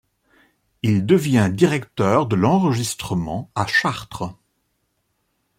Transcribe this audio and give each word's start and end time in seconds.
Il 0.81 1.05
devient 1.05 1.51
directeur 1.53 2.25
de 2.25 2.35
l'enregistrement 2.35 3.51
à 3.53 3.67
Chartres. 3.67 4.33